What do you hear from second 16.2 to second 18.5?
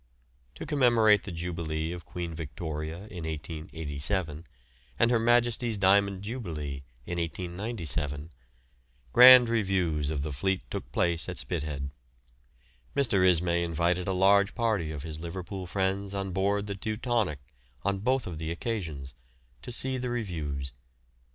board the "Teutonic" on both of the